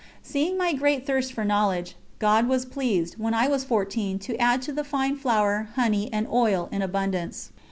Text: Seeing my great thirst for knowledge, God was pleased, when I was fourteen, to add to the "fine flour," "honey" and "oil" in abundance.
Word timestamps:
Seeing 0.23 0.57
my 0.57 0.73
great 0.73 1.05
thirst 1.05 1.31
for 1.31 1.45
knowledge, 1.45 1.95
God 2.17 2.47
was 2.47 2.65
pleased, 2.65 3.19
when 3.19 3.35
I 3.35 3.47
was 3.47 3.63
fourteen, 3.63 4.17
to 4.17 4.35
add 4.37 4.63
to 4.63 4.71
the 4.73 4.83
"fine 4.83 5.15
flour," 5.15 5.69
"honey" 5.75 6.11
and 6.11 6.25
"oil" 6.27 6.67
in 6.71 6.81
abundance. 6.81 7.51